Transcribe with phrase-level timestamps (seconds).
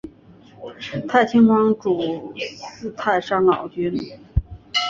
[1.07, 3.95] 太清观主祀太上老君。